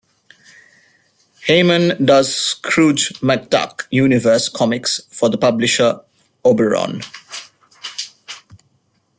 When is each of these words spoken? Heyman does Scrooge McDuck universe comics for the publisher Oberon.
Heyman 1.47 2.03
does 2.03 2.33
Scrooge 2.33 3.09
McDuck 3.19 3.83
universe 3.91 4.49
comics 4.49 5.01
for 5.11 5.29
the 5.29 5.37
publisher 5.37 5.99
Oberon. 6.43 7.03